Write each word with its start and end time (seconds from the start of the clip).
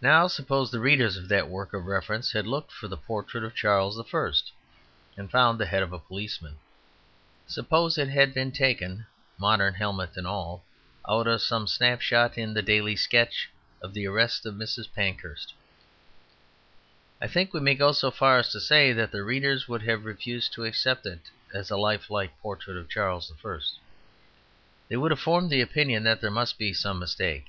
Now 0.00 0.28
suppose 0.28 0.70
the 0.70 0.80
readers 0.80 1.18
of 1.18 1.28
that 1.28 1.50
work 1.50 1.74
of 1.74 1.84
reference 1.84 2.32
had 2.32 2.46
looked 2.46 2.72
for 2.72 2.88
the 2.88 2.96
portrait 2.96 3.44
of 3.44 3.54
Charles 3.54 4.00
I. 4.00 4.32
and 5.18 5.30
found 5.30 5.60
the 5.60 5.66
head 5.66 5.82
of 5.82 5.92
a 5.92 5.98
policeman. 5.98 6.56
Suppose 7.46 7.98
it 7.98 8.08
had 8.08 8.32
been 8.32 8.50
taken, 8.50 9.04
modern 9.36 9.74
helmet 9.74 10.16
and 10.16 10.26
all, 10.26 10.64
out 11.06 11.26
of 11.26 11.42
some 11.42 11.66
snapshot 11.66 12.38
in 12.38 12.54
the 12.54 12.62
Daily 12.62 12.96
Sketch 12.96 13.50
of 13.82 13.92
the 13.92 14.06
arrest 14.06 14.46
of 14.46 14.54
Mrs. 14.54 14.90
Pankhurst. 14.94 15.52
I 17.20 17.26
think 17.26 17.52
we 17.52 17.60
may 17.60 17.74
go 17.74 17.92
so 17.92 18.10
far 18.10 18.38
as 18.38 18.48
to 18.52 18.58
say 18.62 18.94
that 18.94 19.10
the 19.12 19.22
readers 19.22 19.68
would 19.68 19.82
have 19.82 20.06
refused 20.06 20.54
to 20.54 20.64
accept 20.64 21.04
it 21.04 21.28
as 21.52 21.70
a 21.70 21.76
lifelike 21.76 22.40
portrait 22.40 22.78
of 22.78 22.88
Charles 22.88 23.30
I. 23.44 23.58
They 24.88 24.96
would 24.96 25.10
have 25.10 25.20
formed 25.20 25.50
the 25.50 25.60
opinion 25.60 26.04
that 26.04 26.22
there 26.22 26.30
must 26.30 26.56
be 26.56 26.72
some 26.72 26.98
mistake. 26.98 27.44